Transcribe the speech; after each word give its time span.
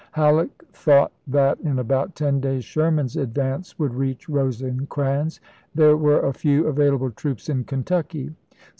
Halleck 0.13 0.63
thought 0.73 1.11
that 1.27 1.59
in 1.59 1.77
about 1.77 2.15
ten 2.15 2.39
days 2.39 2.65
Sherman's 2.65 3.15
advance 3.15 3.77
would 3.77 3.93
reach 3.93 4.27
Rose 4.27 4.63
crans; 4.89 5.39
there 5.75 5.95
were 5.95 6.25
a 6.25 6.33
few 6.33 6.65
available 6.65 7.11
troops 7.11 7.49
in 7.49 7.65
Ken 7.65 7.83
tucky. 7.83 8.33